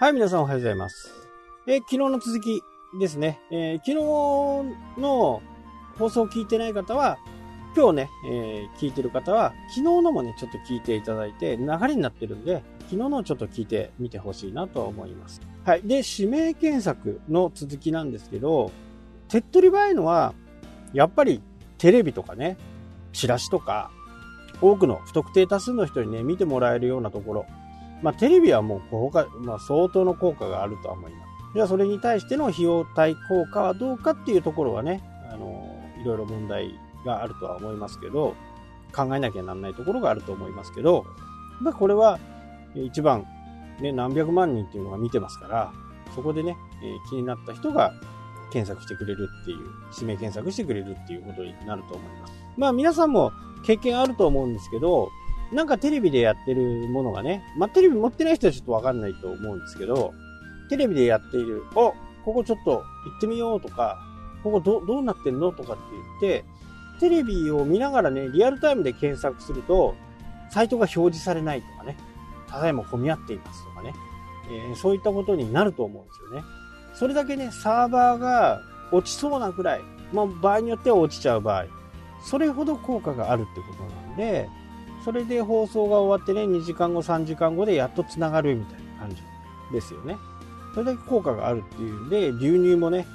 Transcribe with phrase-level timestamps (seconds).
[0.00, 1.12] はい、皆さんおはようございます。
[1.66, 2.62] え昨日の続き
[3.00, 3.40] ですね。
[3.50, 3.94] えー昨日
[5.00, 5.42] の
[5.98, 7.18] 放送を聞いてない方は、
[7.76, 15.40] 今日ね、えー聞いてる方は、昨日のもね、ちょっと聞いていただいて、流れになってるんで、昨日のをちょっと聞いてみてほしいなと思います。
[15.64, 15.82] はい。
[15.82, 18.70] で、指名検索の続きなんですけど、
[19.26, 20.32] 手っ取り早いのは、
[20.92, 21.42] やっぱり
[21.76, 22.56] テレビとかね、
[23.12, 23.90] チラシとか、
[24.60, 27.46] 多くの不特定多数の人にね、見てもらえるようなところ、
[28.02, 31.28] まあ、テレビはもう効果、まあ、相当の効果があるとは思います。
[31.54, 35.02] じゃあ、それに対しての費用対効果はどうかっていうところはね、
[35.32, 38.34] あの、いろいろ問題があるとは思いますけど、
[38.94, 41.04] 考えなきゃならないところがあると思いますけど、
[41.60, 42.18] まあ、これは、
[42.74, 43.26] 一番、
[43.80, 45.72] ね、何百万人っていうのが見てますから、
[46.14, 47.92] そこでね、えー気になった人が
[48.50, 49.58] 検索してくれるっていう、
[49.94, 52.32] 指名検索してくれるっていうことになると思います。
[52.56, 53.32] まあ、皆さんも
[53.64, 55.10] 経験あると思うんですけど、
[55.52, 60.12] なんかテレビでやってるものがね、まあ、テレビ持ってない人はちょっとわかんないと思うんですけど、
[60.68, 62.82] テレビでやっている、おここちょっと行
[63.16, 63.98] ってみようとか、
[64.42, 65.82] ここどどうなってんのとかって
[66.20, 66.44] 言って、
[67.00, 69.94] テレビを見ながらね、リアルタイムで検索すると、
[70.50, 71.96] サイトが表示されないとかね、
[72.48, 73.94] ただいま混み合っていますとかね、
[74.50, 76.44] えーそういったことになると思うんですよね。
[76.94, 78.60] それだけね、サーバーが
[78.92, 79.80] 落ちそうなくらい、
[80.12, 81.66] まあ、場合によっては落ちちゃう場合、
[82.22, 84.48] それほど効果があるってことなんで、
[85.08, 89.22] それで放送が終わってね、2時間後、3時間後でやっと繋がるみたいな感じ
[89.72, 90.18] ですよね。
[90.74, 93.06] それだけ効果があるっていうんで、流入もね、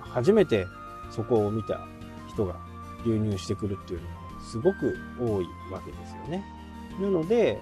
[0.00, 0.66] 初めて
[1.08, 1.86] そこを見た
[2.28, 2.56] 人が
[3.06, 6.44] 流入してくるっていうのがすごく多いわけですよね。
[7.00, 7.60] なので、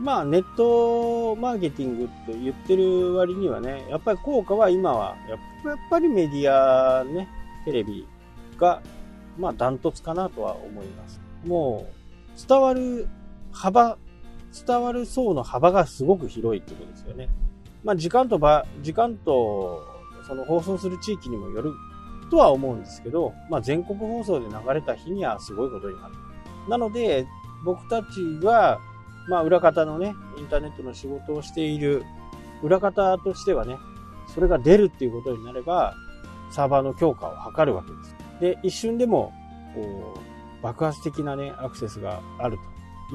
[0.00, 7.28] まあネットマーケティングと言ってる割にはね、やっぱり効果は今は、やっぱやっぱりメディアね、
[7.64, 8.08] テレビ
[8.58, 8.82] が、
[9.38, 11.20] まあダントツかなとは思います。
[11.46, 13.06] もう、伝わる
[13.52, 13.98] 幅、
[14.66, 17.28] 伝わる層の幅がすごく広いってことですよね。
[17.84, 19.86] まあ時間と場、時間と、
[20.26, 21.72] その放送する地域にもよる
[22.30, 26.14] とは思うんですけど、まあ全国放送で流れた日にはすごいことになる。
[26.68, 27.26] なので、
[27.64, 28.78] 僕たちは、
[29.28, 32.04] まあ裏方のね、インターネットの仕事をしている
[32.62, 33.78] 裏方としてはね、
[34.26, 35.94] それが出るっていうことになれば、
[36.50, 38.16] サーバーの強化を図るわけです。
[38.40, 39.32] で、一瞬でも、
[39.74, 42.62] こう、爆発的なね、アクセスがあると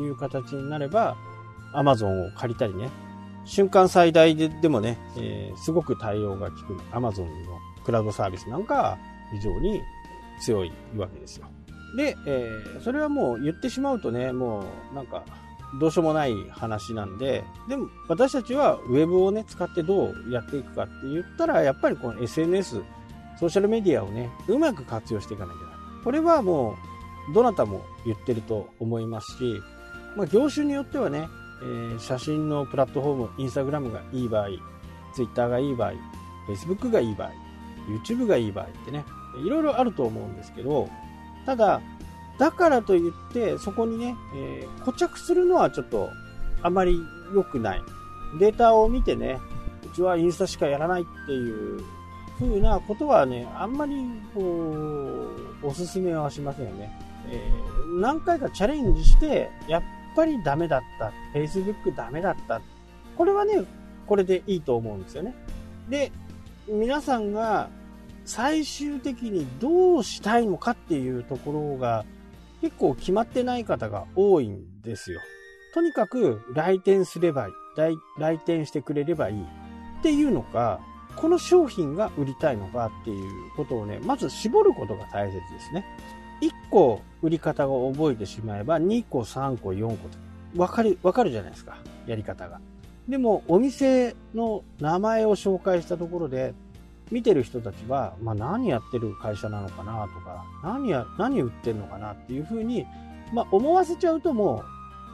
[0.01, 1.15] いう形になれば、
[1.73, 2.89] Amazon を借りたりね、
[3.45, 7.29] 瞬間最大ででもね、えーすごく対応が効く Amazon の
[7.85, 8.97] クラウドサービスなんかは
[9.31, 9.81] 非常に
[10.41, 11.47] 強いわけですよ。
[11.95, 15.23] で、えーそれはもう言ってしまうとね、もうなんか、
[15.79, 22.81] どうしようもない話なんで、でも私たちはウェブをね、使ってどうやっていくかって言ったら、やっぱりこの SNS、
[23.39, 25.77] ソーシャルメディアをね、うまく活用していかなきゃならない。
[26.03, 26.75] これはも
[27.29, 29.61] う、どなたも言ってると思いますし、
[30.15, 31.27] まあ、業種によってはね、
[31.61, 34.47] えー写真のプラットフォーム、インスタグラムがいい場合、
[35.13, 35.93] ツイッターがいい場合、
[36.47, 37.31] Facebook がいい場合、
[38.05, 39.05] YouTube がいい場合ってね、
[39.45, 40.89] いろいろあると思うんですけど、
[41.45, 41.81] ただ、
[42.37, 46.09] だからといって、そこにね、えー固着するのはちょっと
[46.61, 46.99] あまり
[47.33, 47.81] 良くない。
[48.39, 49.39] データを見てね、
[49.85, 51.81] うちはインスタしかやらないっていう
[52.37, 53.95] 風なことはね、あんまり
[54.33, 54.41] こ
[55.63, 56.99] う、おすすめはしませんよね。
[57.29, 59.83] えー何回かチャレンジして、やっ
[60.15, 61.11] ぱりダメだった。
[61.33, 62.61] Facebook ダメだった。
[63.17, 63.63] これはね、
[64.07, 65.33] これでいいと思うんですよね。
[65.89, 66.11] で、
[66.67, 67.69] 皆さんが
[68.25, 72.05] 最終的にどうしたいのかっていうところが
[72.61, 75.21] 結構決まってない方が多いんですよ。
[75.73, 77.53] とにかく来店すればいい。
[78.17, 79.41] 来店してくれればいい。
[79.99, 80.79] っていうのか、
[81.15, 85.85] この商品が売りたいのかっていうことをね、まず絞ることが大切ですね。
[86.41, 90.61] 1個売り方を覚えてしまえば、2個、3個、4個と。
[90.61, 91.77] わかる、わかるじゃないですか。
[92.05, 92.59] やり方が。
[93.09, 96.53] でも、お店の名前を紹介したところで、
[97.11, 102.85] 見てる人たちは、まあ、何やってる会社なのかなとか、何や、何売ってんのかなっていうふうに、
[103.33, 104.63] まあ、思わせちゃうともう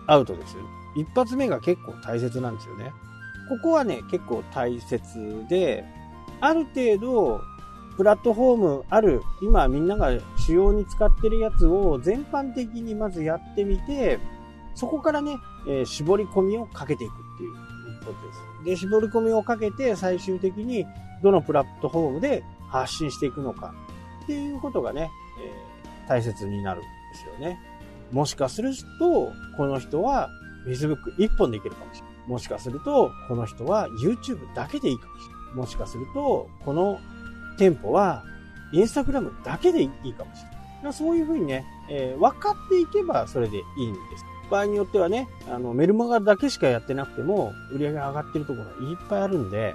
[0.08, 0.64] アウトですよ。
[0.98, 2.92] 一発目が結構大切なんですよね。
[3.50, 5.86] ここはね、結構大切で、
[6.42, 7.42] ある程度、
[7.98, 10.12] プラットフォームある、今みんなが
[10.46, 14.20] 主要に使ってるやつを全般的にまずやってみて、
[14.76, 17.54] そこからね、えー絞り込みをかけていくっていう
[18.06, 18.42] ことです。
[18.66, 20.86] で、絞り込みをかけて最終的に
[21.22, 23.74] どのプラットフォームで発信していくのか
[24.24, 25.10] っていうことがね、
[25.40, 25.72] えー
[26.08, 27.58] 大切になるんですよね。
[28.12, 30.30] もしかすると、この人は
[30.68, 32.30] Facebook 一本でいけるかもしれない。
[32.30, 35.56] もしかすると、この人は YouTube だけでいいかもしれない。
[35.56, 37.00] もしかすると、この
[37.58, 38.24] 店舗は
[38.74, 40.50] Instagram だけでいいかもしれ
[40.84, 40.94] ない。
[40.94, 44.26] そういうふうにね、えー分かっていけばそれでいいんです。
[44.52, 49.74] 場合によってはね、あの、メルマガだけしかやってなくても、売り上げ上がってるところがいっぱいあるんで、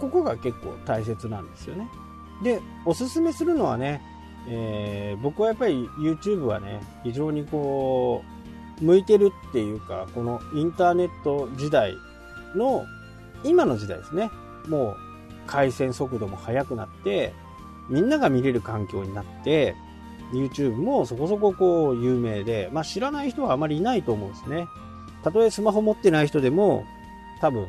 [0.00, 1.88] ここが結構大切なんですよね。
[2.42, 4.02] で、おすすめするのはね、
[4.48, 8.24] えー、僕はやっぱり YouTube はね、非常にこ
[8.80, 11.96] う、向いてるっていうか、このインターネット時代
[12.54, 12.84] の、
[13.44, 14.30] 今の時代ですね。
[14.68, 14.96] もう、
[15.46, 17.32] 回線速度も速くなって、
[17.88, 19.74] みんなが見れる環境になって、
[20.32, 24.66] YouTube もそこそここう有名で、まあ知らない人はあまりいないと思うんですね。
[25.22, 26.84] たとえスマホ持ってない人でも、
[27.40, 27.66] 多分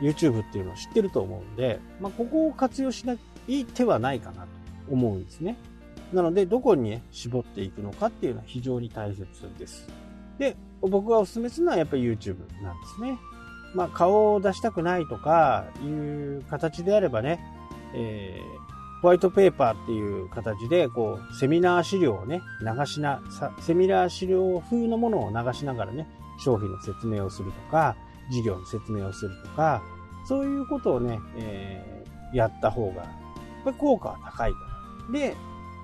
[0.00, 3.14] YouTube っていうのを知ってると思うんで、まあここを活用しな
[3.48, 4.48] い手はないかなと
[4.90, 5.56] 思うんですね。
[6.12, 9.26] なので、どこに、絞っていくのかっていうのは非常に大切
[9.58, 9.88] です。
[10.38, 13.18] で、僕がお勧めするのはやっぱり YouTube なんですね。
[13.74, 17.40] まあ顔を出したくないとかいう形であればね、
[17.94, 18.40] え
[19.04, 23.20] ホワイトペーパーっていう形で、こう、セミナー資料をね、流しな、
[23.60, 26.08] セミナー資料風のものを流しながらね、
[26.42, 27.96] 商品の説明をするとか、
[28.30, 29.82] 事業の説明をするとか、
[30.26, 34.58] そういうことをね、えー、やった方が、やっぱり効果は高いか
[35.12, 35.12] ら。
[35.12, 35.36] で、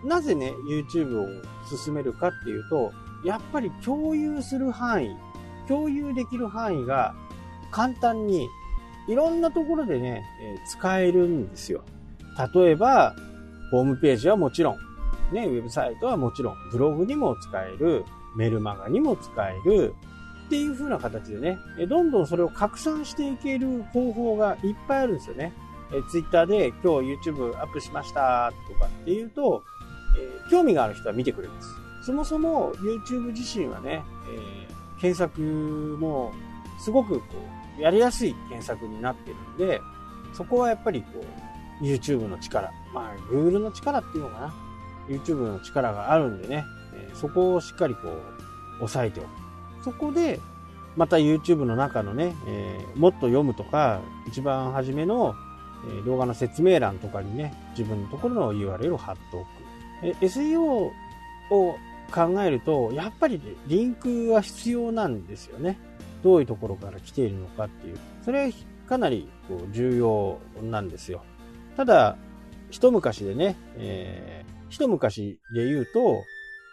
[0.03, 1.27] なぜね、YouTube を
[1.67, 2.91] 進めるかっていうと、
[3.23, 5.15] やっぱり共有する範囲、
[5.69, 7.15] 共有できる範囲が
[7.71, 8.49] 簡単に
[9.09, 11.83] いろんなところでね、えー、使えるんですよ。
[12.55, 13.15] 例えば、
[13.71, 18.05] ホームページはもちろん、ね、ウェブサイトはもちろん、ブログにも使える、
[18.37, 19.95] メルマガにも使える、
[20.47, 25.53] っていう風な形でね、どんどんそれを拡散していける方法がいっぱいあるんですよね。
[25.93, 28.53] え Twitter で今日 YouTube アップしました。
[28.69, 29.63] とかっていうと、
[30.19, 31.69] えー、興味がある人は見てくれます。
[32.03, 35.41] そもそも YouTube 自身はね、えー、検索
[36.01, 36.33] も
[36.81, 37.27] すごくこ
[37.79, 39.81] う、やりやすい検索になってるんで、
[40.33, 41.25] そこはやっぱりこう、
[41.81, 44.55] YouTube の力、まあ、Google の力っていうのかな。
[45.09, 48.09] YouTube の力があるんでね、えそこをしっかりこ
[48.81, 49.29] う、押さえておく。
[49.85, 50.41] そこで、
[50.97, 55.35] また YouTube の中のね、えー、もっと読むとか、一番初めの、
[55.99, 59.47] え、動画の説明欄とかにね、自分のところの URL を貼っておく。
[60.03, 60.93] え SEO を
[61.51, 65.79] 考えると、やっぱりリンクは必要なんですよね。
[66.23, 67.99] どういうところから来ているのかっていう。
[68.23, 68.53] それは
[68.89, 71.23] かなりこう重要なんですよ。
[71.81, 72.19] ただ、
[72.69, 76.25] 一昔でね、えー、一昔で言うと、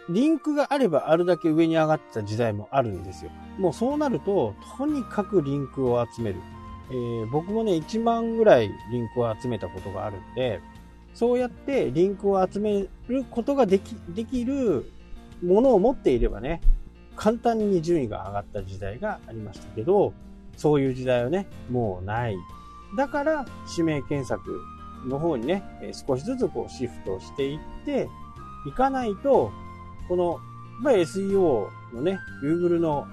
[0.09, 3.31] リンクがあればあるだけ上に上がってた時代もあるんですよ。
[3.57, 6.39] もうそうなると、とにかくリンクを集める。
[6.89, 10.59] えー、僕もね、1万ぐらいリンクを集めたことがあるんで、
[11.13, 14.92] そうやってリンクを集めることができ、できる
[15.42, 16.59] ものを持っていればね、
[17.15, 20.12] 簡単に順位が上がった時代がありましたけど、
[20.57, 22.36] そういう時代はね、もうない。
[22.98, 24.59] だから、指名検索
[25.06, 25.64] の方にね、
[26.08, 28.10] 少しずつこうシフトしていって
[28.66, 29.52] いかないと、
[30.08, 30.40] この、
[30.82, 33.08] まあ、SEO のね、Google の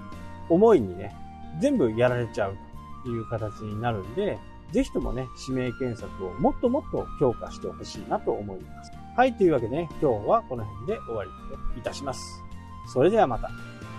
[0.48, 1.14] 思いにね、
[1.60, 2.56] 全部やられちゃう
[3.04, 4.38] という形になるんで、
[4.72, 8.92] ぜひともね、指名検索をもっともっと強化してほしいなと思います。
[9.16, 11.30] はい、というわけでね、今日はこの辺で終わり
[11.74, 12.42] といたします。
[12.92, 13.50] それではまた。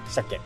[0.09, 0.39] したっけ？